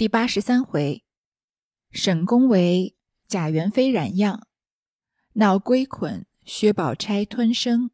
[0.00, 1.04] 第八十三回，
[1.90, 2.96] 沈公为
[3.28, 4.46] 贾元妃染样，
[5.34, 7.90] 闹归捆薛宝钗吞生。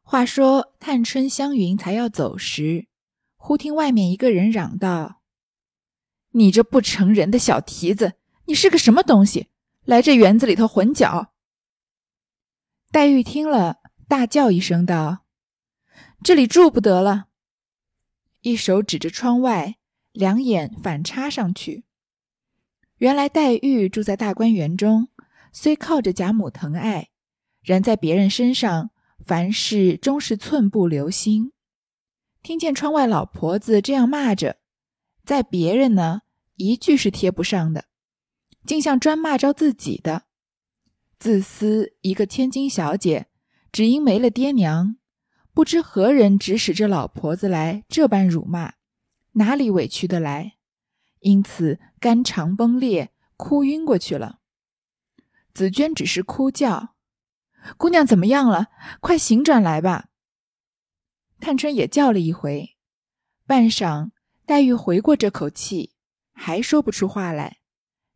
[0.00, 2.88] 话说探春、湘云才要走时，
[3.36, 5.20] 忽听外面一个人嚷道
[6.32, 8.14] ：“你这不成人的小蹄子，
[8.46, 9.48] 你是个什么东西，
[9.84, 11.34] 来这园子里头混搅？”
[12.90, 15.26] 黛玉听了，大叫一声道
[16.24, 17.26] ：“这里住不得了！”
[18.40, 19.76] 一手指着窗外。
[20.12, 21.84] 两眼反插上去。
[22.98, 25.08] 原来黛玉住在大观园中，
[25.52, 27.08] 虽靠着贾母疼爱，
[27.62, 31.52] 然在别人身上凡事终是寸步留心。
[32.42, 34.58] 听见窗外老婆子这样骂着，
[35.24, 36.22] 在别人呢
[36.56, 37.86] 一句是贴不上的，
[38.64, 40.24] 竟像专骂着自己的。
[41.18, 43.26] 自私一个千金小姐，
[43.70, 44.96] 只因没了爹娘，
[45.54, 48.74] 不知何人指使这老婆子来这般辱骂。
[49.32, 50.56] 哪里委屈得来？
[51.20, 54.40] 因此肝肠崩裂，哭晕过去了。
[55.54, 56.94] 紫娟只是哭叫
[57.78, 58.68] ：“姑娘怎么样了？
[59.00, 60.08] 快醒转来吧！”
[61.38, 62.76] 探春也叫了一回，
[63.46, 64.10] 半晌，
[64.46, 65.94] 黛玉回过这口气，
[66.32, 67.58] 还说不出话来。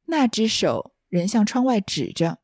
[0.07, 2.39] 那只手仍向窗外指着。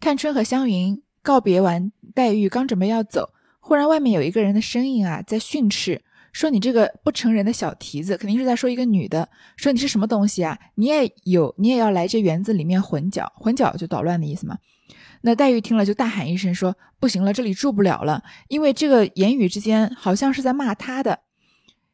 [0.00, 6.04] 探春和湘云告别完黛玉，刚准备要走，忽然外面有一个人的声音啊，在训斥。
[6.32, 9.28] 说你这个不成人的小蹄子，肯定是在说一个女的。
[9.56, 10.58] 说你是什么东西啊？
[10.76, 14.58] 你也有，你也要来这园子里面混搅，混搅就捣乱的意思嘛。
[15.22, 21.20] 那黛玉听了就大喊一声说：“不行了，这里住不了了。”因为这个言语之间好像是在骂她的，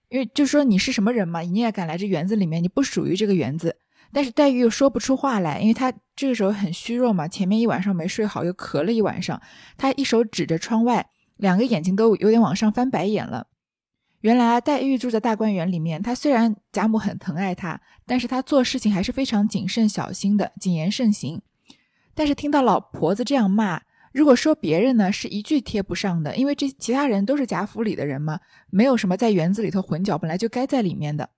[0.08, 2.62] 因为就说你是什么人嘛，你也敢来这园子里面？
[2.62, 3.76] 你不属于这个园子。
[4.12, 9.42] 但是黛玉又说不出话来，因为她这个时候很虚弱嘛，前面一晚上没睡好，又咳了一晚上。
[9.76, 13.48] 她一手指着窗外，两个眼睛都有点往上翻白眼了。
[14.20, 21.40] 原来黛玉住在大观园里面，她虽然贾母很疼爱她，但是她做事情还是非常谨慎小心的，谨言慎行。
[22.14, 23.82] 但是听到老婆子这样骂，
[24.12, 28.40] 如果说别人呢，是一句贴不上的，因为这其他人都是贾府里的人嘛，
[28.70, 31.28] 没有什么在园子里头混搅，本来就该在里面的。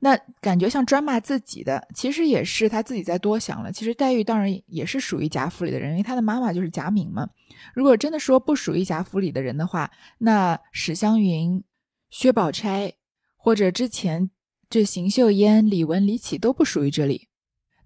[0.00, 3.70] 那感觉像专骂自己的，其实也是他自己在多想了。
[3.70, 7.28] 其实黛玉当然也是属于贾府里的人，因为她的妈妈就是贾敏嘛。
[7.74, 11.62] 如果真的说不属于贾府里的人的话，那史湘云。
[12.10, 12.94] 薛宝钗，
[13.36, 14.30] 或者之前
[14.70, 17.28] 这邢岫烟、李文、李绮都不属于这里，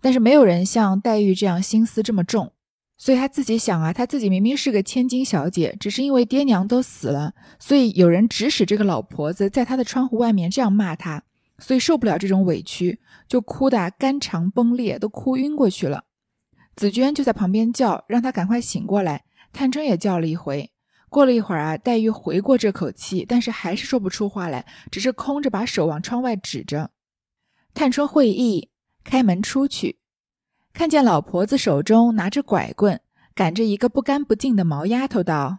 [0.00, 2.52] 但是没有人像黛玉这样心思这么重，
[2.96, 11.24] 所以她自己想啊，她自己明明是个千金小姐，只是因为爹娘都死了，所以有人指使这个老婆子在她的窗户外面这样骂她，
[11.58, 16.04] 所以受不了这种委屈，就哭得肝肠崩裂，都哭晕过去了。
[16.74, 19.24] 紫娟就在旁边叫，让她赶快醒过来。
[19.52, 20.70] 探春也叫了一回。
[21.12, 26.90] 过了一会儿啊，黛玉回过这口气，但是还是说不出话来，只是空着把手往窗外指着。
[27.74, 28.70] 探春会意，
[29.04, 29.98] 开门出去，
[30.72, 32.98] 看见老婆子手中拿着拐棍，
[33.34, 35.58] 赶着一个不干不净的毛丫头，道：“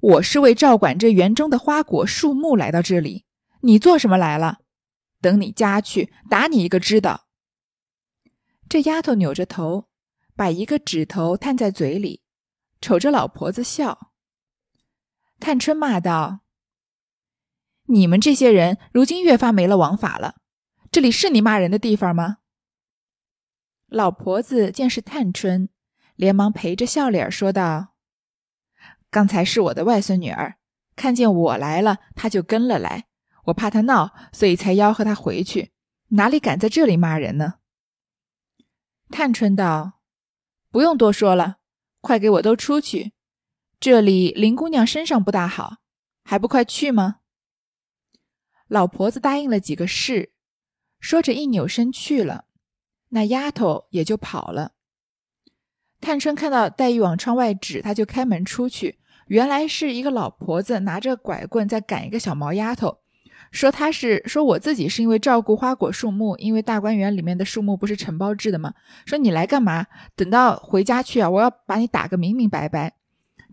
[0.00, 3.24] 我是为照管这园中的花果树木来到这里，
[3.62, 4.58] 你做什么来了？
[5.20, 7.26] 等你家去，打你一个知道。”
[8.70, 9.88] 这丫头扭着头，
[10.36, 12.22] 把一个指头探在嘴里，
[12.80, 14.12] 瞅着老婆子笑。
[15.38, 16.40] 探春骂道
[17.88, 20.36] ：“你们这些人，如今越发没了王法了。
[20.90, 22.38] 这里是你骂人的地方吗？”
[23.86, 25.68] 老婆子见是探春，
[26.16, 27.94] 连忙陪着笑脸说道
[29.10, 30.56] ：“刚才是我的外孙女儿，
[30.96, 33.06] 看见我来了，她就跟了来。
[33.44, 35.72] 我怕她闹，所以才吆喝她回去。
[36.08, 37.54] 哪里敢在这里骂人呢？”
[39.10, 40.00] 探春道
[40.72, 41.58] ：“不用多说了，
[42.00, 43.12] 快给我都出去。”
[43.78, 45.76] 这里林姑娘身上不大好，
[46.24, 47.16] 还不快去吗？
[48.68, 50.32] 老婆子答应了几个是，
[50.98, 52.46] 说着一扭身去了，
[53.10, 54.72] 那丫头也就跑了。
[56.00, 62.98] 探春看到黛玉往窗外指，她就开门出去，原来是一个老婆子拿着拐棍在赶一个小毛丫头，
[63.50, 68.74] 说她是说我自己是因为照顾花果树木，因为大观园里面的树木不是承包制的吗？
[69.04, 69.86] 说你来干嘛？
[70.16, 72.96] 等到回家去啊，我要把你打个明明白白。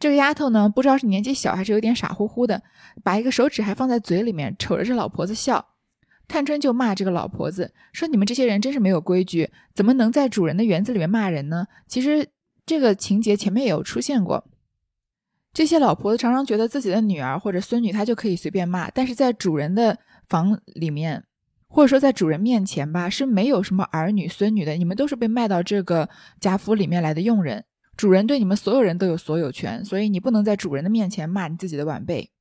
[0.03, 2.61] 这个丫头呢，不知道是年纪小还是有点傻乎乎的，
[3.05, 5.65] 把一个手指还放在嘴里面，瞅着这老婆子笑。
[6.27, 12.27] 探春就骂这个老婆子说：“你们这些人真是没有规矩，怎么能在主人的园子里面骂人呢？”其实
[12.65, 14.45] 这个情节前面也有出现过。
[15.53, 19.97] 这些老婆子常常觉得自己的女儿或者孙女，她就可以随便骂，但是在主人的
[20.27, 21.23] 房里面，
[21.69, 26.09] 或者说在主人面前吧，是没有什么儿女孙女的，你们都是被卖到这个
[26.41, 27.63] 贾府里面来的佣人。
[27.95, 32.31] 主人对你们所有人都有所有权，所以你不能在主人的面前骂你自己的晚辈。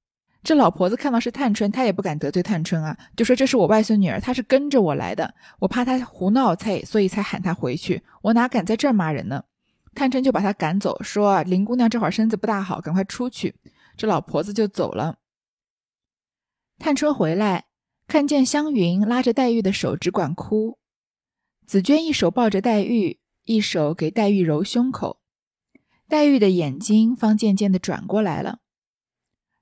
[0.43, 9.45] 这老婆子看到是探春，她也不敢得罪探春啊，就说这是我外孙女儿，她是跟着我来的，我怕她胡闹，才所以才喊她回去，我哪敢在这儿骂人呢？
[9.95, 13.55] 探春就把她赶走，说林姑娘这会儿身子不大好，赶快出去。
[13.97, 15.19] 这老婆子就走了。
[16.79, 17.67] 探春回来，
[18.09, 20.79] 看见湘云拉着黛玉的手，只管哭。
[21.67, 25.21] 紫娟一手抱着黛玉，一手给黛玉揉胸口，
[26.13, 28.59] 黛玉的眼睛方渐渐的转过来了。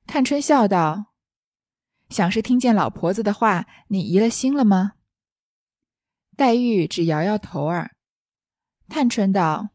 [0.05, 1.13] 探春笑道
[2.11, 4.95] ：“想是听见老婆子的话，你移了心了吗？”
[6.37, 7.93] 黛玉只摇摇头儿。
[8.89, 9.69] 探春道：“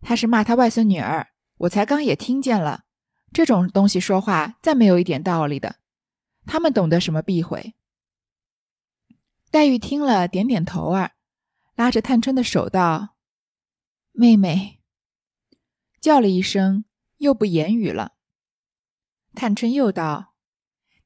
[0.00, 2.84] 他是骂他外孙女儿，我才刚也听见了。
[3.32, 5.80] 这种东西说话，再没有一点道理的。
[6.46, 7.74] 他们懂得什么避讳？”
[9.50, 11.14] 黛玉听了，点点头儿，
[11.74, 13.16] 拉着探春的手道
[14.14, 14.76] ：“妹妹。”
[16.00, 16.84] 叫了一声，
[17.18, 18.12] 又不言语了。
[19.34, 20.34] 探春又道：“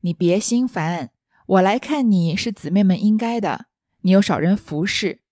[0.00, 1.12] 你别心烦，
[1.46, 3.66] 我来看你是姊妹们应该的。
[4.02, 5.22] 你又少人服侍，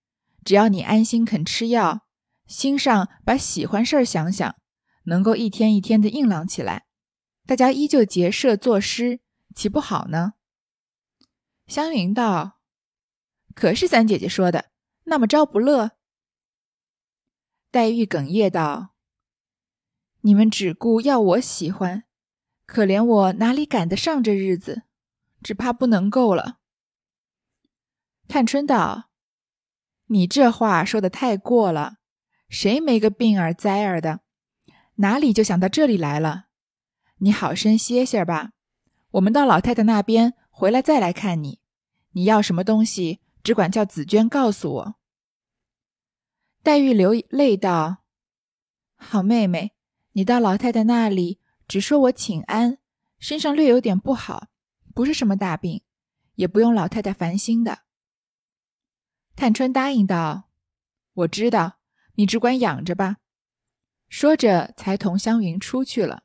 [0.43, 2.07] 只要你安心肯吃药，
[2.47, 4.55] 心上把喜欢事儿想想，
[5.03, 6.85] 能够一天一天的硬朗起来，
[7.45, 9.19] 大家依旧结社作诗，
[9.55, 10.33] 岂不好呢？”
[11.67, 12.59] 湘云道
[13.55, 14.71] ：“可是三姐姐说的，
[15.05, 15.91] 那么着不乐。”
[17.71, 18.90] 黛玉哽咽道
[20.21, 22.03] ：“你们只顾要我喜欢。”
[22.65, 24.83] 可怜我哪里赶得上这日子，
[25.43, 26.59] 只怕不能够了。
[28.29, 29.09] 探春道
[30.07, 31.95] ：“你这话说的太过了，
[32.47, 34.21] 谁没个病儿灾儿的？
[34.95, 36.45] 哪里就想到这里来了？
[37.17, 38.51] 你好生歇歇吧，
[39.11, 41.59] 我们到老太太那边回来再来看你。
[42.11, 44.95] 你要什么东西，只管叫紫娟告诉我。”
[46.63, 48.03] 黛玉流泪道
[48.95, 49.73] ：“好妹妹，
[50.13, 52.79] 你到老太太那里。”只说我请安，
[53.17, 54.49] 身上略有点不好，
[54.93, 55.83] 不是什么大病，
[56.35, 57.83] 也不用老太太烦心的。
[59.37, 60.49] 探春答应道
[61.13, 61.77] ：“我知道，
[62.15, 63.19] 你只管养着吧。”
[64.09, 66.23] 说着，才同湘云出去了。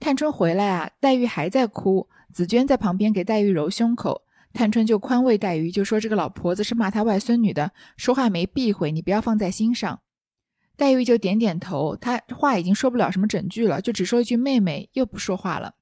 [0.00, 4.22] 探春回来啊，黛玉还在哭，紫娟在旁边给黛玉揉胸口，
[4.54, 10.00] 探春就宽慰黛玉，就说：“这个老婆子是骂她外孙女的，说话没避讳，你不要放在心上。”
[10.76, 15.74] 黛玉就点点头，她话已经说不了什么整句了，就只说一句“妹妹”，又不说话了。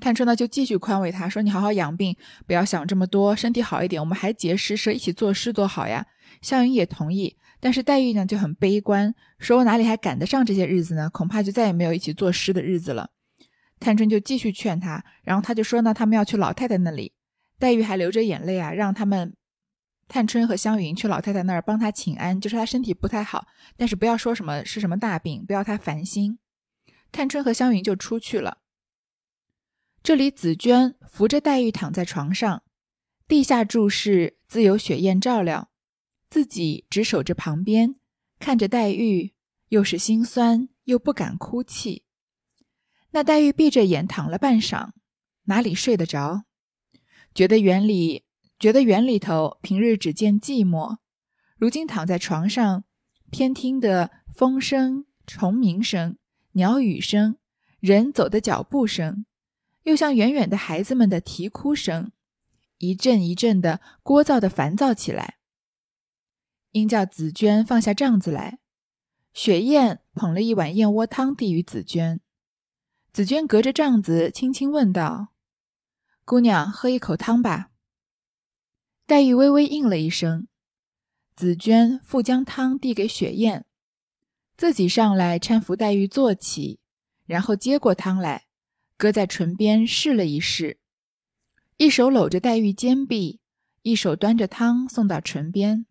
[0.00, 2.16] 探春呢，就继续宽慰她说：“你好好养病，
[2.46, 6.06] 不要想这么多，身体好一点，我们还结诗社一起作诗多好呀。”
[6.40, 11.08] 湘云也同意，但是黛玉呢就很悲观，说：“我哪里还赶得上这些日子呢？
[11.10, 13.10] 恐怕就再也没有一起作诗的日子了。”
[13.78, 17.12] 探春就继续劝她，然后她就说呢：“他们要去老太太那里。”
[17.60, 19.34] 黛玉还流着眼泪啊，让他们。
[20.14, 26.38] 探春和湘云去老太太那儿帮她请安，就说她身体不太好，但是不要说什么是什么大病，不要她烦心。
[27.10, 28.58] 探春和湘云就出去了。
[30.04, 32.62] 这里紫娟扶着黛玉躺在床上，
[33.26, 35.72] 地下注视自有雪雁照料，
[36.30, 37.96] 自己只守着旁边，
[38.38, 39.34] 看着黛玉，
[39.70, 42.04] 又是心酸又不敢哭泣。
[43.10, 44.90] 那黛玉闭着眼躺了半晌，
[45.46, 46.44] 哪里睡得着？
[47.34, 48.23] 觉得园里。
[48.58, 50.98] 觉得园里头平日只见寂寞，
[51.56, 52.84] 如今躺在床上，
[53.30, 56.16] 偏听得风声、虫鸣声、
[56.52, 57.36] 鸟语声、
[57.80, 59.26] 人走的脚步声，
[59.82, 62.12] 又像远远的孩子们的啼哭声，
[62.78, 65.38] 一阵一阵的聒噪的烦躁起来。
[66.70, 68.58] 应叫紫娟放下帐子来，
[69.32, 72.20] 雪雁捧了一碗燕窝汤递与紫娟，
[73.12, 75.28] 紫娟隔着帐子轻轻问道
[76.24, 77.72] ：“姑娘，喝一口汤吧。”
[79.06, 80.48] 黛玉微微应了一声，
[81.36, 83.66] 紫娟复将汤递给雪雁，
[84.56, 86.80] 自己上来搀扶黛玉坐起，
[87.26, 88.46] 然后接过汤来，
[88.96, 90.78] 搁在唇边试了一试，
[91.76, 93.40] 一手搂着黛玉肩臂，
[93.82, 95.84] 一手端着汤送到唇边。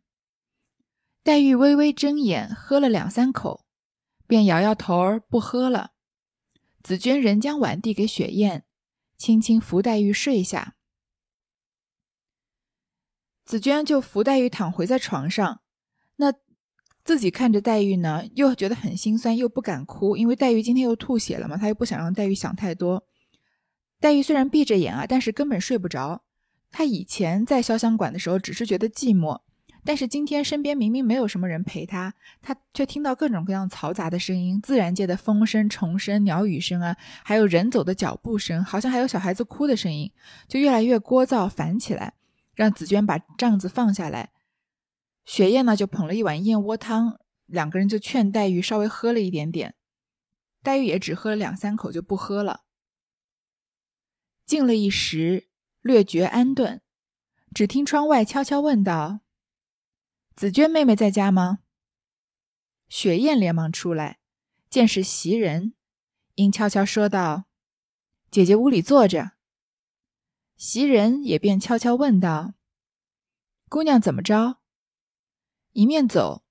[1.21, 3.63] 黛玉微微睁眼，喝了两三口，
[4.25, 5.91] 便摇摇头儿不喝了。
[6.81, 8.65] 紫娟仍将碗递给雪雁，
[9.17, 10.75] 轻轻扶黛玉睡下。
[13.45, 15.59] 紫娟就扶黛玉躺回在床上，
[16.15, 16.33] 那
[17.03, 23.03] 自己看着黛玉呢，又觉得很心酸，又不敢哭，因为黛玉今天又吐血了嘛，她又不想让黛玉想太多。
[23.99, 26.23] 黛玉虽然闭着眼啊，但是根本睡不着。
[26.71, 29.41] 她以前在潇湘馆的时候，只是觉得寂寞，
[29.83, 40.09] 但是今天身边明明没有什么人陪她，她却听到各种各样嘈杂的声音，自然界的风声、虫声、鸟语声啊，还有人走的脚步声，好像还有小孩子哭的声音，
[40.47, 42.13] 就越来越聒噪烦起来。
[42.53, 44.31] 让紫娟把帐子放下来，
[45.25, 49.75] 雪雁呢就捧了一碗燕窝汤，两个人就劝黛玉稍微喝了一点点，
[50.61, 52.65] 黛玉也只喝了两三口就不喝了。
[54.45, 55.49] 静了一时，
[55.81, 56.81] 略觉安顿。
[57.53, 59.19] 只听窗外悄悄问道
[60.35, 61.59] ：“紫娟妹妹在家吗？”
[62.89, 64.19] 雪雁连忙出来，
[64.69, 65.75] 见是袭人，
[66.35, 67.45] 应悄悄说道
[68.31, 69.33] ：“姐姐屋里坐着。”
[70.65, 72.53] 袭人也便悄悄问道
[73.67, 74.59] ：“姑娘怎么着？”
[75.73, 76.45] 一面走，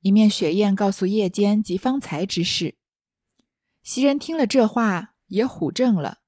[0.00, 2.78] 一面雪雁告诉夜间及方才之事。
[3.82, 6.20] 袭人听了这话，也唬怔了，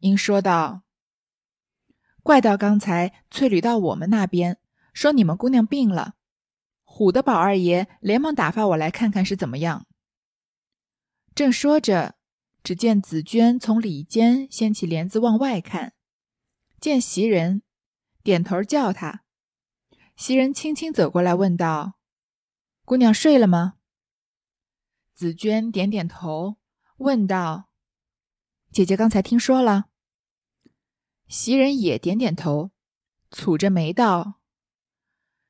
[0.00, 0.82] 应说道。
[2.22, 4.58] 怪到刚才翠缕到我们那边
[4.92, 6.16] 说你们姑娘病了，
[6.84, 9.86] 唬的宝二爷连忙打发我来看看是怎么样。
[11.34, 12.16] 正说着，
[12.62, 15.94] 只见紫娟从里间掀起帘子往外看，
[16.84, 17.62] 见袭人，
[18.22, 19.24] 点头叫她。
[20.16, 21.94] 袭人轻轻走过来问道
[22.84, 23.78] ：“姑娘睡了吗？”
[25.16, 26.58] 紫娟点点头，
[26.98, 27.70] 问道
[28.70, 29.86] ：“姐姐刚才听说了？”
[31.26, 32.70] 袭人也点点头，
[33.30, 34.42] 蹙着眉道：“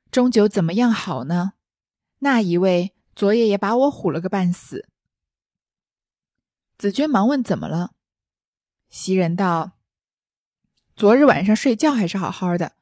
[0.09, 1.55] 终究怎么样好呢？
[2.19, 4.87] 那一位昨夜也把我唬了个半死。”
[6.79, 7.93] 紫娟忙问：“怎么了？”
[8.87, 9.73] 袭人道
[10.95, 12.77] ：“昨日晚上睡觉还是好好的，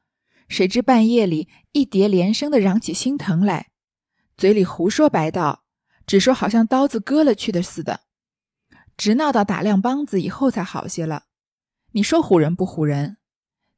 [0.48, 3.72] 谁知半夜里一叠连声的嚷起心疼来，
[4.36, 5.64] 嘴里胡说白道，
[6.06, 8.02] 只说好像刀子割了去的似的，
[8.96, 11.24] 直闹到打亮梆子以后才好些了。”
[11.90, 13.16] 你说唬人不唬人？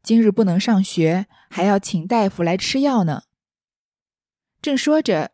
[0.02, 3.23] 今日不能上学，还要请大夫来吃药呢。
[4.61, 5.33] 正说着，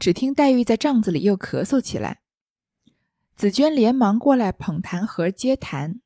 [0.00, 2.22] 只听黛玉在帐子里又咳嗽起来。
[3.36, 6.00] 紫娟连忙过来捧痰盒接痰。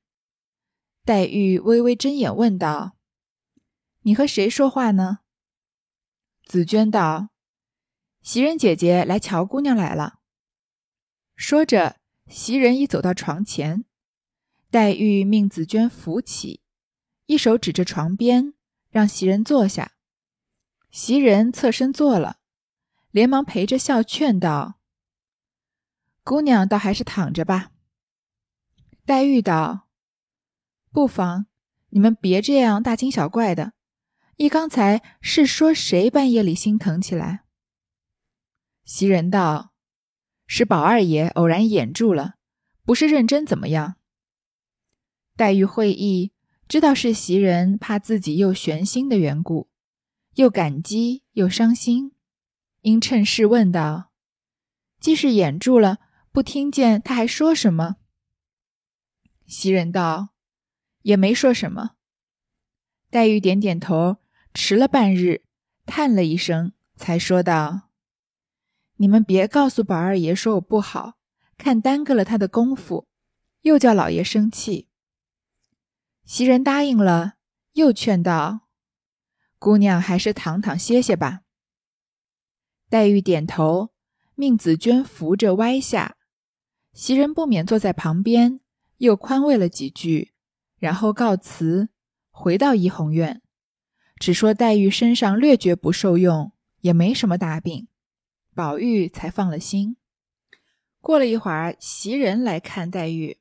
[1.05, 2.97] 黛玉微微睁眼问道
[4.03, 5.19] ：“你和谁说话呢？”
[6.47, 7.29] 紫娟道
[8.23, 10.21] ：“袭人姐姐来瞧姑娘来了。”
[11.37, 11.97] 说着，
[12.29, 13.85] 袭人已走到床前。
[14.71, 16.63] 黛玉命紫娟扶起，
[17.27, 18.55] 一手指着床边，
[18.89, 19.93] 让袭人坐下。
[20.91, 22.39] 袭人侧身坐了，
[23.11, 24.81] 连忙陪着笑劝道
[26.25, 27.73] ：“姑娘倒还是躺着吧。”
[29.05, 29.84] 黛玉道
[30.95, 31.47] ：“不妨，
[31.89, 33.73] 你们别这样大惊小怪的。
[34.37, 37.43] 一刚才是说谁半夜里心疼起来？”
[38.87, 39.73] 袭人道
[40.47, 42.37] ：“是宝二爷偶然掩住了，
[42.85, 43.97] 不是认真怎么样？”
[45.35, 46.33] 黛玉会意，
[46.69, 49.69] 知道是袭人怕自己又悬心的缘故，
[50.35, 52.13] 又感激又伤心，
[52.83, 54.13] 因趁势问道
[55.01, 55.99] ：“既是掩住了，
[56.31, 57.97] 不听见他还说什么？”
[59.45, 60.29] 袭人道
[61.05, 61.93] ：“也没说什么。”
[63.09, 64.17] 黛玉点点头，
[64.53, 65.45] 迟了半日，
[65.87, 67.91] 叹了一声，才说道
[68.99, 71.15] ：“你们别告诉宝二爷说我不好，
[71.57, 73.07] 看耽搁了他的功夫，
[73.63, 74.89] 又叫老爷生气。”
[76.27, 77.35] 袭人答应了，
[77.75, 78.67] 又劝道
[79.61, 81.43] ：“姑娘还是躺躺歇歇吧。”
[82.91, 83.93] 黛玉点头，
[84.35, 86.17] 命紫鹃扶着歪下。
[86.93, 88.61] 袭人不免坐在旁边，
[88.99, 90.34] 又宽慰了几句，
[90.85, 91.89] 然后告辞，
[92.31, 93.41] 回到怡红院，
[94.17, 97.89] 只说黛玉身上略觉不受用，也没什么大病，
[98.55, 99.97] 宝玉才放了心。
[101.01, 103.39] 过了一会儿，袭人来看黛玉。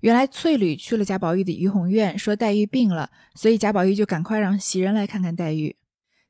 [0.00, 5.76] 原来翠缕去了贾宝玉的怡红院，说黛玉病了，所以贾宝玉就赶快让袭人来看看黛玉。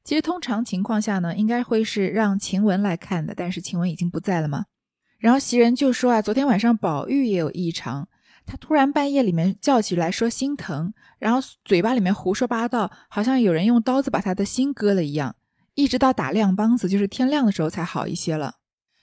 [0.03, 4.65] 其实通常情况下呢，应该会是让晴雯来看的，但是晴雯已经不在了嘛。
[5.21, 8.09] 然后袭人就说啊，昨天晚上宝玉也有异常，
[8.49, 15.37] 他突然半夜里面叫起来说心疼，然后嘴巴里面胡说八道，好像有人用刀子把他的心割了一样，
[15.75, 18.55] 一直到打亮梆子，就是天亮的时候才好一些了。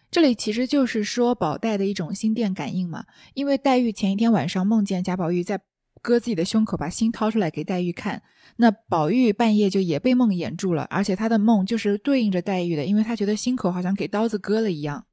[0.09, 5.61] 这里其实就是说宝黛的一种心电感应嘛，因为黛玉前一天晚上梦见贾宝玉在
[6.01, 8.23] 割自己的胸口，把心掏出来给黛玉看，
[8.57, 15.05] 那宝玉半夜就也被梦魇住了，而且他的梦就是对应着黛玉的，因为他觉得心口好像给刀子割了一样，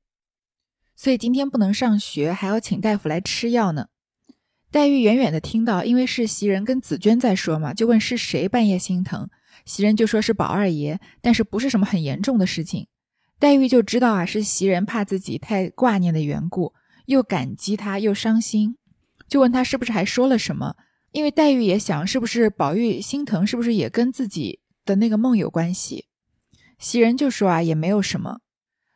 [0.96, 3.88] 所以今天不能上学，还要请大夫来吃药呢。
[4.72, 9.28] 黛玉远远的听到，因为是袭人跟紫娟在说嘛，就问是谁半夜心疼，
[9.66, 12.88] 袭人就说是宝二爷，但是不是什么很严重的事情。
[13.38, 16.72] 黛玉就知道啊，是袭人怕自己太挂念的缘故，
[17.04, 18.76] 又感激他，又伤心，
[19.28, 20.74] 就问他是不是还说了什么。
[21.10, 26.06] 因为黛玉也想，是不是宝玉心疼，是不是也跟自己的那个梦有关系？
[26.78, 28.38] 袭人就说啊，也没有什么。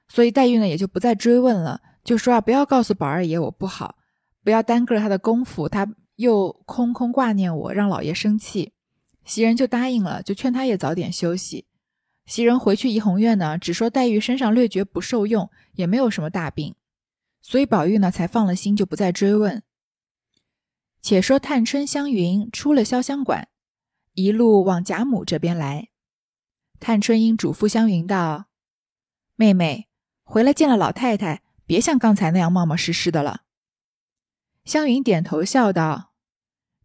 [0.08, 3.96] 所以黛玉呢，也就不再追问了，就说啊，不要告诉宝二爷我不好，
[4.46, 8.72] 不要耽搁了他的功夫，他又空空挂念我，让老爷生气。
[9.24, 11.66] 袭人就答应了，就劝他也早点休息。
[12.26, 16.76] 袭人回去怡红院呢，只说黛玉身上略觉不受用，也没有什么大病，
[17.42, 19.64] 所以宝玉呢才放了心，就不再追问。
[21.02, 23.48] 且说探春、湘云出了潇湘馆，
[24.14, 25.88] 一路往贾母这边来。
[26.78, 28.44] 探春因嘱咐湘云道
[29.34, 29.88] ：“妹妹
[30.22, 33.40] 回来见了老太太，别像刚才那样冒冒失失的了。”
[34.66, 36.12] 湘云点头笑道：“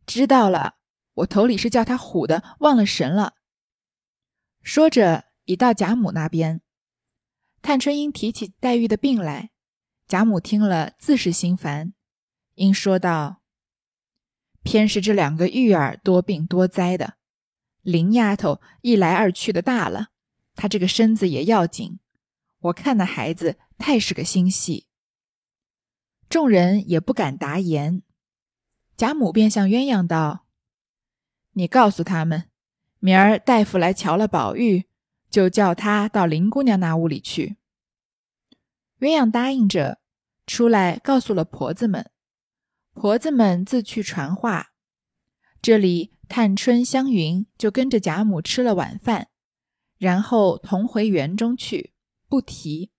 [0.05, 0.75] 知道了，
[1.15, 3.33] 我头里是叫他唬的，忘了神了。”
[4.61, 6.61] 说着，已到贾母那边。
[7.63, 9.49] 探春因提起黛玉的病来，
[10.07, 11.93] 贾母听了自是心烦，
[12.53, 13.41] 因说道
[14.61, 17.15] ：“偏是这两个玉儿多病多灾的。”
[17.81, 20.09] 林丫头一来二去的大了，
[20.53, 21.99] 她这个身子也要紧。
[22.59, 24.85] 我看那孩子太是个心细。
[26.31, 28.01] 众人也不敢答言。
[28.97, 30.47] 贾母便向鸳鸯道
[31.53, 32.45] ：“你告诉他们，
[32.99, 34.85] 明儿大夫来瞧了宝玉，
[35.29, 37.57] 就叫他到林姑娘那屋里去。”
[38.99, 39.99] 鸳鸯答应着，
[40.47, 42.09] 出来告诉了婆子们。
[42.93, 44.71] 婆子们自去传话。
[45.61, 46.13] 这里。
[46.31, 49.27] 探春、湘云就跟着贾母吃了晚饭，
[49.97, 51.91] 然后同回园中去，
[52.29, 52.90] 不提。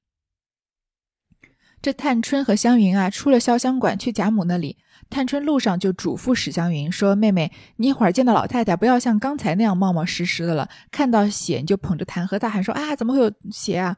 [1.83, 4.79] 这探春和湘云啊，出了潇湘馆去贾母那里。
[5.11, 10.69] 探春路上就嘱咐史湘云说：“妹妹，你一会儿见到老太太，不要像刚才那样冒冒失失的了。
[10.93, 13.97] 看到血你就捧着痰盒大喊说：‘啊，怎么会有血啊？’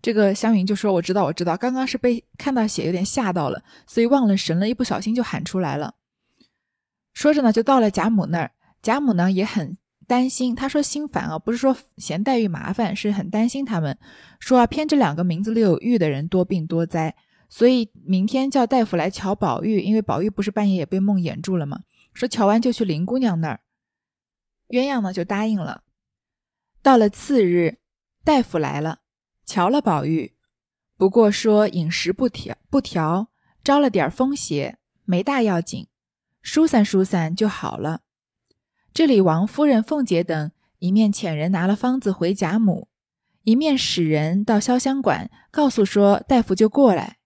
[0.00, 5.94] 这个湘云就说：‘我知道，我知道，刚刚是被看到血有点吓到了，所以忘了神了，一不小心就喊出来了。’
[7.12, 9.76] 说着呢，就到了贾母那儿。”贾母呢也很
[10.08, 13.96] 担心，他说心烦啊，不是说嫌黛玉麻烦，是很担心他们。
[14.40, 17.14] 说啊，偏这两个名字里有玉的人多病多灾，
[17.50, 21.80] 所以明天叫大夫来瞧宝玉，因为宝玉不是半夜也被梦魇住了吗？
[22.14, 23.60] 说瞧完就去林姑娘那儿。
[24.70, 25.82] 鸳鸯呢就答应了。
[26.82, 27.78] 到了次日，
[28.24, 29.00] 大夫来了，
[29.44, 30.34] 瞧了宝玉，
[30.96, 33.28] 不过说饮食不调不调，
[33.62, 35.86] 招了点风邪，没大要紧，
[36.40, 38.00] 疏散疏散就好了。
[38.98, 40.50] 这里王夫人、凤姐等
[40.80, 42.88] 一面遣人拿了方子回贾母，
[43.44, 47.18] 一面使人到潇湘馆告诉说大夫就过来。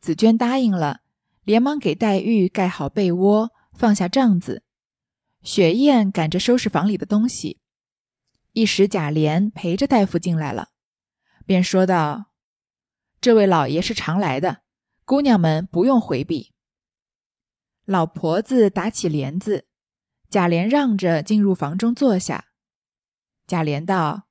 [0.00, 1.02] 紫娟答应了，
[1.42, 4.62] 连忙给黛玉盖好被窝，放下帐子。
[5.42, 7.60] 雪雁赶着收拾房里的东西，
[8.52, 10.70] 一时贾琏陪着大夫进来了，
[11.44, 12.30] 便说道
[13.20, 14.62] ：“这位老爷是常来的，
[15.04, 16.54] 姑娘们不用回避。”
[17.84, 19.66] 老婆子打起帘子。
[20.28, 22.46] 贾琏让着进入房中坐下。
[23.46, 24.26] 贾琏道：“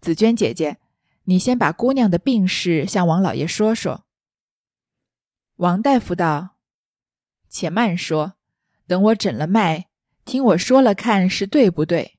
[0.00, 0.78] 紫娟姐姐，
[1.24, 4.04] 你先把姑娘的病事向王老爷说说。”
[5.56, 6.56] 王大夫道
[7.48, 8.34] ：“且慢说，
[8.86, 9.88] 等我诊了脉，
[10.24, 12.18] 听我说了看是对不对。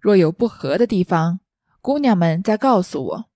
[0.00, 1.40] 若有不合的地方，
[1.80, 3.30] 姑娘们再告诉我。”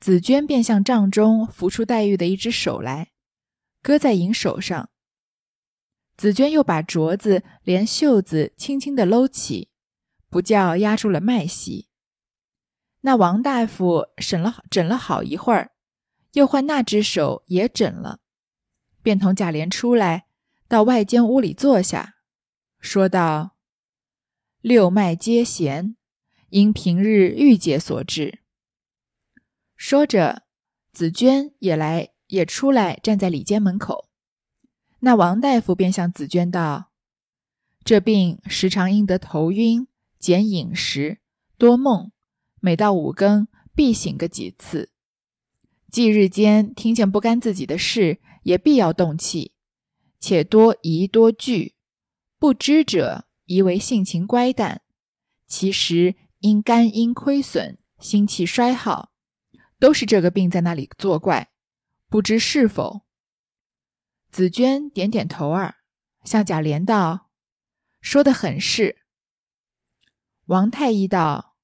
[0.00, 3.12] 紫娟便向帐中扶出黛玉的一只手来，
[3.82, 4.89] 搁在银手上。
[6.20, 9.70] 紫娟又把镯子连袖子轻轻地搂起，
[10.28, 11.88] 不叫压住了脉息。
[13.00, 15.72] 那王大夫审了诊了好一会儿，
[16.32, 18.20] 又换那只手也诊了，
[19.02, 20.26] 便同贾琏出来，
[20.68, 22.16] 到外间屋里坐下，
[22.80, 23.56] 说道
[24.60, 25.96] ：“六脉皆弦，
[26.50, 28.40] 因平日郁结所致。”
[29.74, 30.42] 说着，
[30.92, 34.09] 紫娟也来也出来，站在里间门口。
[35.02, 36.90] 那王大夫便向紫娟道
[37.84, 41.20] ：“这病时常因得头晕、减饮食、
[41.56, 42.10] 多梦，
[42.60, 44.90] 每到五更必醒个几次。
[45.90, 49.52] 既日间听见不干自己的事，也必要动气，
[50.20, 51.74] 且多疑多惧。
[52.38, 54.82] 不知者疑为性情乖淡，
[55.46, 59.10] 其实因肝阴亏损、心气衰耗，
[59.78, 61.50] 都是这个病在那里作怪，
[62.10, 63.00] 不知是否。”
[64.30, 65.74] 紫娟点点头儿，
[66.22, 67.30] 向贾琏道
[68.00, 68.98] ：“说的很是。”
[70.46, 71.56] 王太医道：“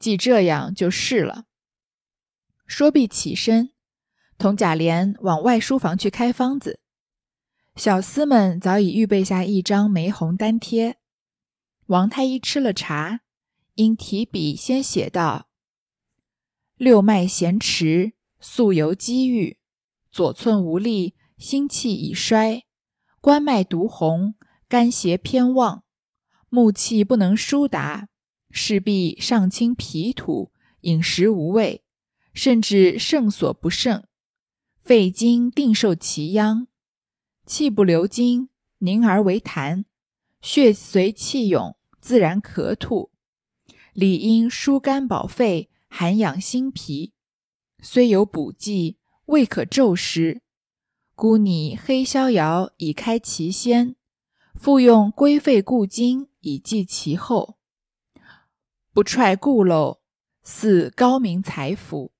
[0.00, 1.44] 既这样，就是了。”
[2.66, 3.72] 说毕起身，
[4.38, 6.80] 同贾琏往外书房去开方子。
[7.76, 10.98] 小厮们早已预备下一张玫红单贴。
[11.86, 13.20] 王太医吃了茶，
[13.74, 15.50] 因提笔先写道
[16.76, 19.58] ：“六脉弦迟，素由积郁，
[20.10, 22.62] 左寸无力。”心气已衰，
[23.20, 24.36] 关脉独红，
[24.68, 25.82] 肝邪偏旺，
[26.48, 28.06] 木气不能疏达，
[28.52, 30.52] 势必上清脾土，
[30.82, 31.82] 饮食无味，
[32.32, 34.04] 甚至肾所不胜，
[34.80, 36.68] 肺经定受其殃，
[37.44, 39.84] 气不流经，凝而为痰，
[40.40, 43.10] 血随气涌，自然咳吐，
[43.92, 47.12] 理应疏肝保肺，涵养心脾，
[47.80, 50.40] 虽有补剂，未可骤施。
[51.14, 53.94] 孤拟黑逍遥以开其先，
[54.54, 57.58] 复用规费固金以济其后，
[58.92, 59.98] 不踹故陋，
[60.42, 62.12] 似高明才府。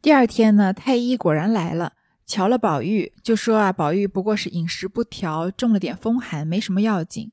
[0.00, 7.32] 第二天呢，太医果然来了，瞧了宝玉，就说啊，宝玉不过是饮食不调，中了点风寒，没什么要紧。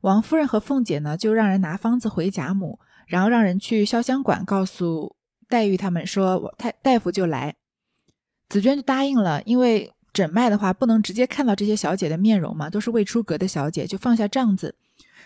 [0.00, 5.14] 王夫人和凤姐呢，就让人拿方子回贾母，然后让人去潇湘馆告诉
[5.46, 7.56] 黛玉他们说，太大夫就来。
[8.50, 14.74] 紫娟就答应了，因为诊脉的话不能直接看到这些小姐的面容嘛，都是未出阁的小姐，就放下帐子。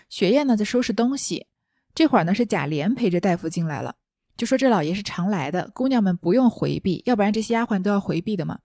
[0.09, 1.47] 雪雁呢在收拾东西，
[1.95, 3.95] 这会儿呢是贾琏陪着大夫进来了。
[4.37, 8.59] 就说这老爷是常来的，姑娘们不用回避，要不然这些丫鬟都要回避的嘛。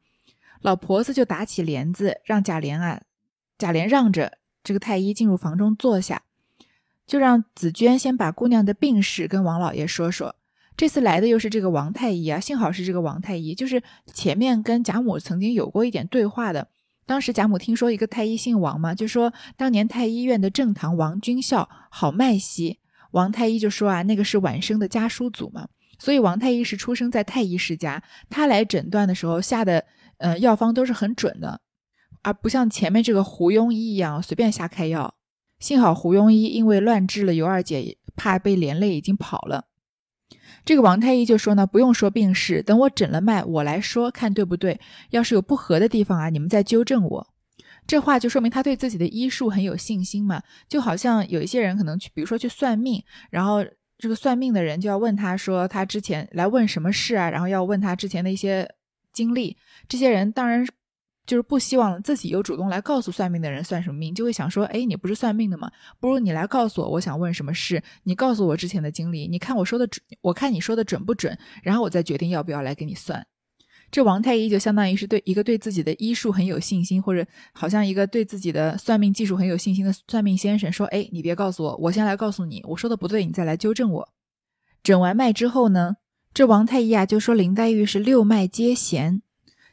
[0.61, 3.01] 老婆子就打起帘子，让贾琏啊，
[3.57, 6.25] 贾琏让着这个太医进入房中坐下，
[7.07, 10.37] 就让紫娟先把姑娘的病史跟王老爷说说。
[10.81, 13.83] 这次来的又是这个王太医啊，幸好是这个王太医，就是
[14.15, 16.69] 前面跟贾母曾经有过一点对话的。
[17.05, 22.79] 当时贾母听说一个太医姓王嘛，就说当年太医院的正堂王君孝好脉息。
[23.11, 29.85] 王太医就说啊，那个是晚生的家书祖嘛，所以王太医是出生在太医世家，他来诊断的时候下的
[30.17, 31.61] 呃药方都是很准的，
[32.23, 35.15] 而不像前面这个胡庸医一样随便瞎开药。
[35.59, 39.67] 幸好胡庸医因为乱治了尤二姐，怕被连累，已经跑了。
[40.71, 44.79] 这个王太医就说呢，不用说病史，等我诊了脉，我来说看对不对。
[45.11, 47.27] 要是有不合的地方啊，你们再纠正我。
[47.89, 53.65] 这话就说明他对自己的医术很有信心嘛，就好像有一些人可能去，比如说去算命，然后
[53.99, 58.73] 这个算命的人就要问他说他之前来问什么事啊，然后要问他之前的一些
[59.13, 59.57] 经历。
[59.89, 60.65] 这些人当然
[61.31, 65.71] 就是不希望自己有主动来告诉算命的人算什么命，就会想说，哎，你不是算命的吗？
[66.01, 73.25] 不如你来告诉我，我想问什么事，你告诉我之前的经历，你看我说的准，我看你说的准不准，然后我再决定要不要来给你算。
[73.93, 84.09] 这王太医就相当于是对一个对自己的医术很有信心，或者好像一个对自己的算命技术很有信心的算命先生说：“哎，你别告诉我，我先来告诉你，我说的不对，你再来纠正我。”
[84.83, 85.95] 诊完脉之后呢，
[86.35, 89.23] 这王太医啊就说林黛玉是六脉皆弦，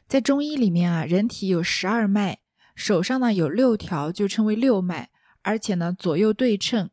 [0.08, 2.38] 在中医里面啊，人体有十二脉，
[2.74, 5.10] 手上呢有六条，就称为六脉，
[5.42, 6.88] 而且呢左右对称。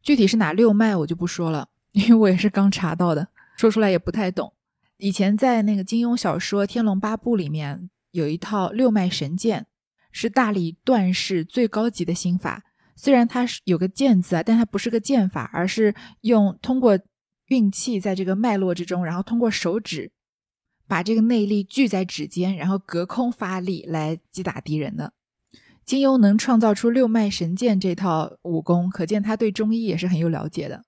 [0.00, 4.52] 具体是哪六脉我就不说了，因为我也是刚查到的，说出来也不太懂。
[4.98, 9.66] 以前在那个金庸小说《天龙八部》里面有一套六脉神剑，
[10.12, 12.62] 是大理段氏最高级的心法。
[12.94, 16.96] 虽然它是有个剑字啊，但它不是个剑法，而是用通过
[17.46, 20.12] 运气在这个脉络之中，然后通过手指
[20.88, 25.12] 把这个内力聚在指尖，然后隔空发力来击打敌人的。
[25.84, 30.82] 金庸能创造出六脉神剑这套武功，可见他对中医也是很有了解的。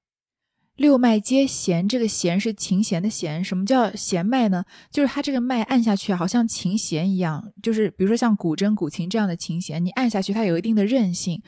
[0.76, 3.44] 六脉皆弦，这个弦是琴弦的弦。
[3.44, 4.64] 什么叫弦脉呢？
[4.90, 7.52] 就是它这个脉按下去，好像琴弦一样。
[7.62, 11.42] 就是比如说像古筝、古琴这样的琴弦，你按下去，它有一定的韧性。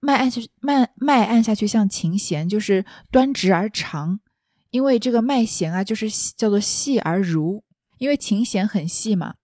[0.00, 4.18] 脉按下去，脉脉按下去像琴弦，就是端直而长。
[4.70, 7.62] 因为这个脉弦啊，就是叫做细而如。
[7.98, 9.34] 因为琴弦很细嘛，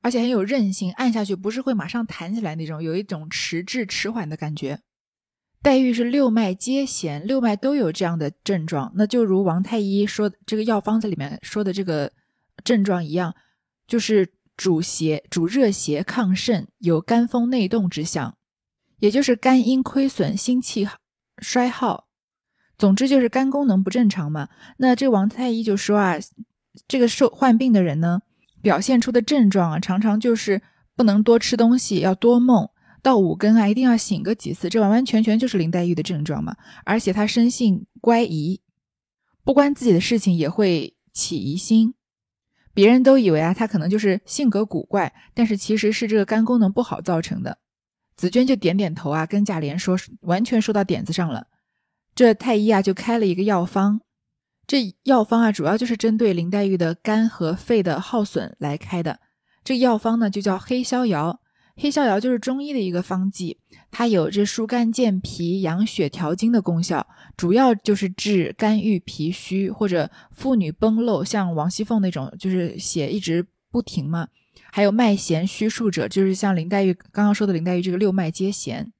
[0.00, 4.80] 而且很有韧性，按下去不是会马上弹起来那种，有一种迟滞、迟缓的感觉。
[5.62, 12.12] 黛玉是六脉皆弦，六脉都有这样的症状，那就如王太医说这个药方子里面说的这个
[12.62, 13.34] 症状一样，
[13.86, 18.36] 就是主邪、主热邪亢盛，有肝风内动之象，
[18.98, 20.86] 也就是肝阴亏损、心气
[21.38, 22.08] 衰耗，
[22.76, 24.50] 总之就是肝功能不正常嘛。
[24.76, 26.16] 那这王太医就说啊，
[26.88, 28.20] 这个受患病的人呢，
[28.62, 30.62] 表现出的症状啊，常常就是
[30.96, 32.68] 不能多吃东西，要多梦。
[33.02, 36.56] 到五更啊，一定要醒个几次，这完完全全就是林黛玉的症状嘛。
[36.86, 38.62] 而且她生性乖疑，
[39.44, 41.92] 不关自己的事情也会起疑心。
[42.72, 47.58] 别人都以为啊，她可能就是性格古怪，但是其实是这个肝功能不好造成的。
[48.16, 51.48] 紫娟就点点头啊，跟贾琏说，完全说到点子上了。
[52.14, 54.00] 这太医啊，就开了一个药方。
[54.66, 59.20] 这药方啊，主要就是针对林黛玉的肝和肺的耗损来开的。
[59.62, 61.40] 这药方呢，就叫黑逍遥。
[61.76, 63.58] 黑逍遥就是中医的一个方剂，
[63.90, 67.04] 它有这疏肝健脾、养血调经的功效，
[67.36, 74.28] 主要就是治肝郁脾虚或者妇女崩漏，像王熙凤那种就是血一直不停嘛。
[74.70, 78.92] 还有脉弦虚数者，就是像林黛玉刚刚说的林黛玉这个六脉皆弦。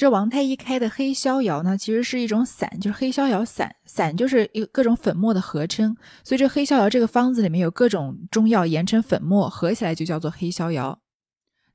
[0.00, 10.98] 这王太医开的黑逍遥呢，其实是一种散，就是黑逍遥散，散就是一各种粉末的合称，所以这黑逍遥这个方子里面有各种中药研成粉末，合起来就叫做黑逍遥。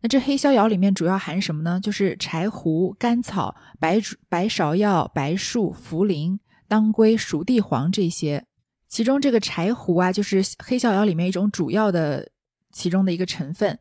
[0.02, 1.80] 那这黑逍遥里面主要含什么呢？
[1.80, 8.44] 就是柴胡、甘草、白白芍药、白术、茯苓、当归、熟地黄这些。
[8.90, 12.28] 其中这个柴胡啊，就是黑逍遥里面一种主要的
[12.72, 13.78] 其中的一个成分。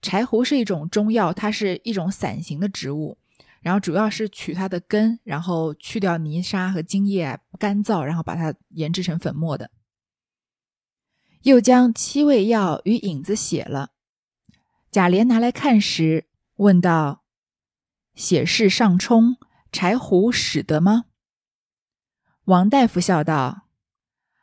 [0.00, 3.18] 柴胡是一种中药，它是一种伞形的植物，
[3.60, 9.70] 然后主要是取它的根，然后去掉泥沙和茎叶，干燥，然后把它研制成粉末的。
[11.42, 13.92] 又将七味药与引子写了。
[14.90, 17.22] 贾琏拿来看时，问道
[18.14, 19.36] ：“写事上冲，
[19.70, 21.04] 柴胡使得吗？”
[22.44, 23.68] 王大夫笑道：“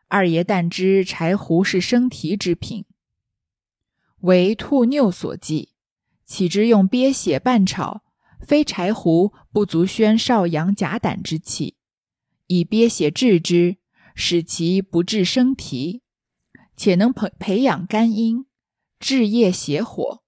[0.07, 2.85] 二爷但知柴胡是生提之品，
[4.21, 5.73] 为兔妞所忌，
[6.25, 8.03] 岂知用鳖血拌炒？
[8.39, 11.77] 非柴胡不足宣少阳甲胆之气，
[12.47, 13.77] 以鳖血治之，
[14.15, 16.01] 使其不致生提，
[16.75, 18.45] 且能培培养肝阴，
[18.99, 20.23] 治液邪火。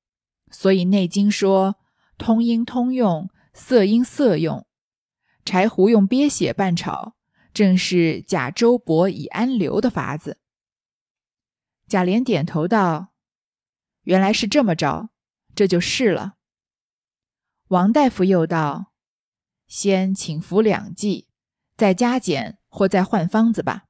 [0.51, 1.75] 所以《内经》说：
[2.17, 4.65] 通阴通用，色阴色用。
[5.45, 7.15] 柴胡用鳖血拌炒。”
[7.51, 10.37] 正是贾周伯以安流的法子。
[11.87, 13.11] 贾琏点头道
[14.05, 15.09] ：“原来是这么着，
[15.55, 16.35] 这就是了。”
[17.69, 18.93] 王大夫又道
[19.67, 21.27] ：“先请服两剂，
[21.77, 23.85] 再加减或再换方子吧。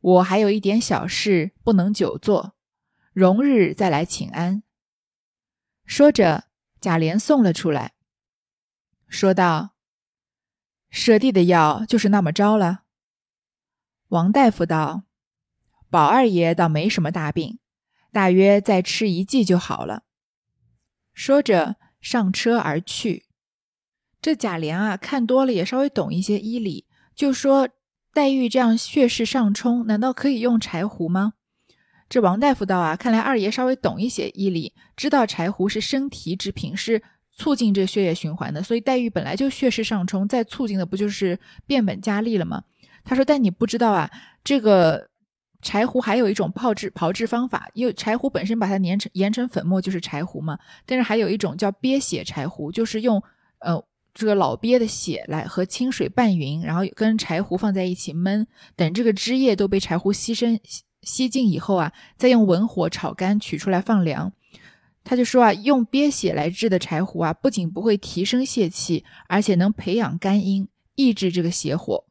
[0.00, 2.54] 我还有一点小事，不能久坐，
[3.12, 4.62] 容日再来请安。”
[5.84, 6.44] 说着，
[6.80, 7.92] 贾琏送了出来，
[9.06, 9.74] 说道
[10.88, 12.84] ：“舍弟的药就是那么着了。”
[14.08, 15.04] 王大夫道
[15.90, 17.58] ：“宝二爷倒没什么大病，
[18.10, 20.04] 大约再吃一剂就好了。”
[21.12, 23.24] 说着上车而去。
[24.20, 26.84] 这贾琏啊，看多了也稍微懂一些医理，
[27.16, 27.68] 就说
[28.12, 31.32] ：“黛玉这样血势上冲，难道可以用柴胡吗？”
[32.10, 38.62] 这王大夫道：“啊，看来二爷稍微懂一些医理，知道柴胡是生提之品，是促进这血液循环的。
[38.62, 42.64] 所以黛玉本来就血势上冲，再促进的不就是变本加厉了吗？”
[43.02, 44.10] 他说：“但你不知道啊，
[44.44, 45.08] 这个
[45.62, 50.58] 柴胡还有一种炮制炮制方法，因为柴胡本身把它碾成研成粉末就是柴胡嘛。
[50.84, 53.22] 但是还有一种叫鳖血柴胡，就是用
[53.60, 58.44] 呃这个老鳖的血来和清水拌匀，然后跟柴胡放在一起焖，
[58.76, 60.58] 等这个汁液都被柴胡吸生
[61.02, 64.32] 吸尽以后啊，再用文火炒干，取出来放凉。
[65.04, 72.04] 他就说啊，用鳖血来制的柴胡啊，不仅不会提升泄气，而且能培养肝阴，抑制这个邪火。”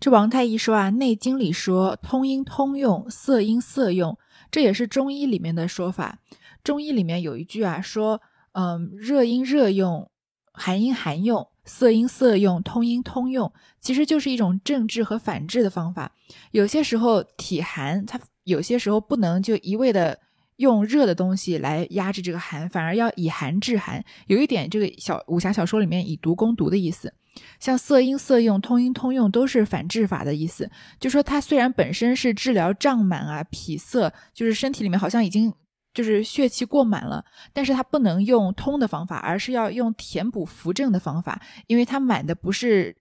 [0.00, 4.16] 这王太医说啊，《内经》里说通阴通用，色阴色用，
[4.50, 6.20] 这也是中医里面的说法。
[6.62, 8.20] 中医里面有一句啊，说，
[8.52, 10.08] 嗯，热阴热用，
[10.52, 16.12] 寒阴寒用，色阴色用，通阴通用，其实就是一种正治和反治的方法。
[16.52, 20.20] 有些时候体寒，它有些时候不能就一味的
[20.58, 27.12] 用热的东西来压制这个寒，反而要以寒治寒，有一点这个小武侠小说里面以毒攻毒的意思。
[27.60, 30.68] 像色阴色用、通阴通用都是反治法的意思，
[30.98, 35.54] 就说它虽然本身是治疗胀满啊、脾塞，就是身体里面好像已经
[35.94, 42.96] 就是血气过满了，但是它不能用通的方法，而是要用填补扶正的方法，因为它满的不是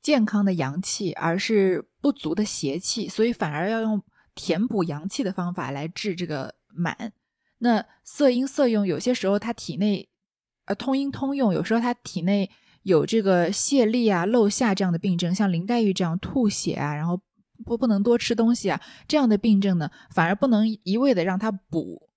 [0.00, 4.00] 健康的阳气，而是不足的邪气，所以反而要用
[4.36, 7.12] 填补阳气的方法来治这个满。
[7.58, 10.08] 那色阴色用有些时候他体内，
[10.64, 12.50] 呃，通阴通用有时候他体内。
[12.84, 17.16] 有这个泄痢啊、漏下这样的病症，像林黛玉这样吐血啊，然后
[17.64, 22.10] 不不能多吃东西啊这样的病症呢，反而不能一味的让他补，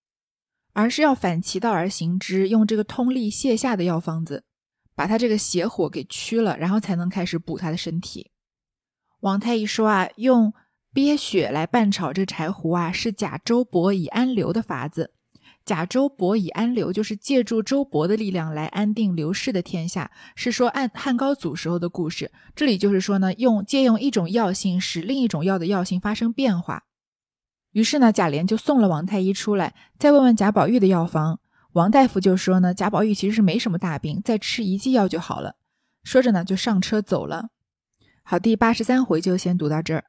[0.74, 4.44] 而是要反其道而行之，用这个通利泻下的药方子，
[4.96, 8.32] 把他这个邪火给驱了，然后才能开始补他的身体。
[9.20, 10.52] 王太医说啊，用
[10.95, 15.12] 鳖血来拌炒这柴胡啊，是贾周伯以安流的法子。
[15.65, 22.31] 贾周伯以安流，就是借助周勃的力量来安定刘氏的天下，是说按汉高祖时候的故事。
[22.55, 26.84] 这里就是说呢，用借用一种药性，使另一种药的药性发生变化。
[27.73, 31.41] 于是呢，贾琏就送了王太医出来，再问问贾宝玉的药方。
[31.73, 35.58] 王大夫就说呢，贾宝玉其实是没什么大病，再吃一剂药就好了。
[36.05, 37.49] 说着呢，就上车走了。
[38.23, 40.05] 好，第八十三回就先读到这儿。